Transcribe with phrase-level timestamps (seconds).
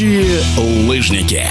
[0.00, 0.40] Летающие
[0.86, 1.44] лыжники.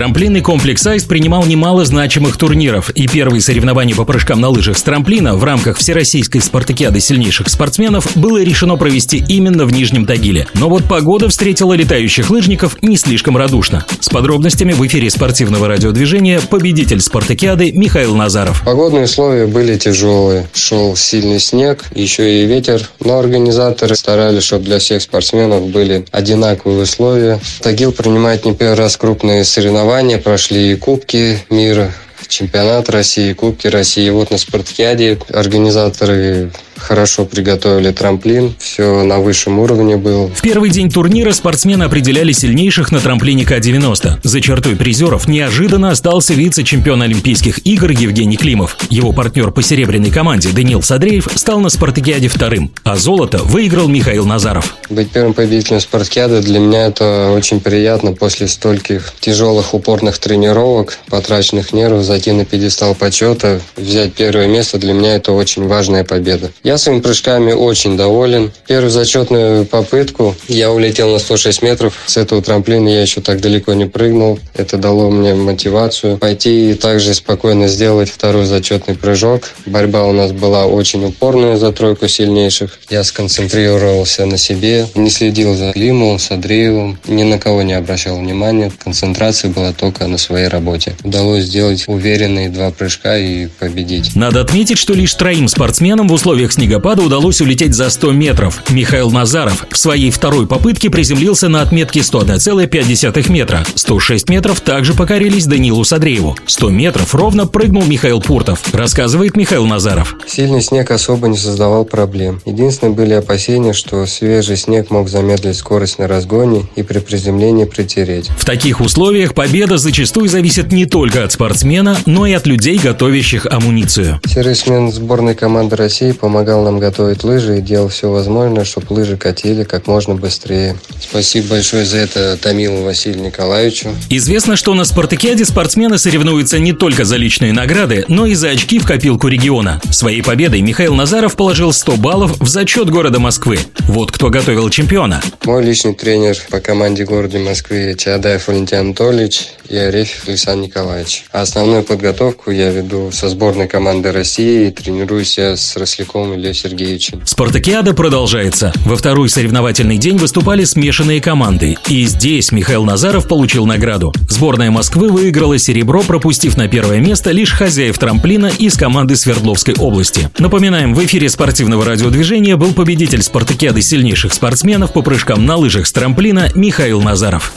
[0.00, 4.82] Трамплинный комплекс «Айс» принимал немало значимых турниров, и первые соревнования по прыжкам на лыжах с
[4.82, 10.46] трамплина в рамках Всероссийской спартакиады сильнейших спортсменов было решено провести именно в Нижнем Тагиле.
[10.54, 13.84] Но вот погода встретила летающих лыжников не слишком радушно.
[14.00, 18.62] С подробностями в эфире спортивного радиодвижения победитель спартакиады Михаил Назаров.
[18.64, 20.48] Погодные условия были тяжелые.
[20.54, 22.88] Шел сильный снег, еще и ветер.
[23.04, 27.38] Но организаторы старались, чтобы для всех спортсменов были одинаковые условия.
[27.60, 31.92] Тагил принимает не первый раз крупные соревнования соревнования, прошли Кубки мира,
[32.28, 34.08] чемпионат России, Кубки России.
[34.10, 40.28] Вот на спартакиаде организаторы хорошо приготовили трамплин, все на высшем уровне было.
[40.28, 44.20] В первый день турнира спортсмены определяли сильнейших на трамплине К-90.
[44.22, 48.76] За чертой призеров неожиданно остался вице-чемпион Олимпийских игр Евгений Климов.
[48.90, 54.26] Его партнер по серебряной команде Даниил Садреев стал на спартакиаде вторым, а золото выиграл Михаил
[54.26, 54.76] Назаров.
[54.88, 61.72] Быть первым победителем спартакиады для меня это очень приятно после стольких тяжелых упорных тренировок, потраченных
[61.72, 66.50] нервов, зайти на пьедестал почета, взять первое место, для меня это очень важная победа.
[66.70, 68.52] Я своими прыжками очень доволен.
[68.68, 71.98] Первую зачетную попытку я улетел на 106 метров.
[72.06, 74.38] С этого трамплина я еще так далеко не прыгнул.
[74.54, 79.50] Это дало мне мотивацию пойти и также спокойно сделать второй зачетный прыжок.
[79.66, 82.78] Борьба у нас была очень упорная за тройку сильнейших.
[82.88, 88.70] Я сконцентрировался на себе, не следил за Климовым, Садреевым, ни на кого не обращал внимания.
[88.78, 90.94] Концентрация была только на своей работе.
[91.02, 94.14] Удалось сделать уверенные два прыжка и победить.
[94.14, 98.62] Надо отметить, что лишь троим спортсменам в условиях снегопада удалось улететь за 100 метров.
[98.68, 103.64] Михаил Назаров в своей второй попытке приземлился на отметке 101,5 метра.
[103.74, 106.36] 106 метров также покорились Данилу Садрееву.
[106.44, 110.16] 100 метров ровно прыгнул Михаил Пуртов, рассказывает Михаил Назаров.
[110.26, 112.42] Сильный снег особо не создавал проблем.
[112.44, 118.28] Единственное были опасения, что свежий снег мог замедлить скорость на разгоне и при приземлении притереть.
[118.36, 123.46] В таких условиях победа зачастую зависит не только от спортсмена, но и от людей, готовящих
[123.46, 124.20] амуницию.
[124.26, 129.16] Сервисмен сборной команды России помогал помогал нам готовить лыжи и делал все возможное, чтобы лыжи
[129.16, 130.76] катили как можно быстрее.
[131.00, 133.90] Спасибо большое за это Томилу Василию Николаевичу.
[134.08, 138.80] Известно, что на спартакиаде спортсмены соревнуются не только за личные награды, но и за очки
[138.80, 139.80] в копилку региона.
[139.92, 143.58] Своей победой Михаил Назаров положил 100 баллов в зачет города Москвы.
[143.80, 145.22] Вот кто готовил чемпиона.
[145.44, 151.24] Мой личный тренер по команде города Москвы Чадаев Валентин Анатольевич и Арефьев Александр Николаевич.
[151.30, 156.54] А основную подготовку я веду со сборной команды России и тренируюсь я с Росляковым Ильей
[156.54, 157.20] Сергеевичем.
[157.24, 158.72] Спартакиада продолжается.
[158.84, 161.76] Во второй соревновательный день выступали смешанные команды.
[161.88, 164.12] И здесь Михаил Назаров получил награду.
[164.28, 170.30] Сборная Москвы выиграла серебро, пропустив на первое место лишь хозяев трамплина из команды Свердловской области.
[170.38, 175.92] Напоминаем, в эфире спортивного радиодвижения был победитель спартакиады сильнейших спортсменов по прыжкам на лыжах с
[175.92, 177.52] трамплина Михаил Назаров.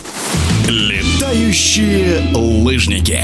[0.68, 3.22] Летающие лыжники.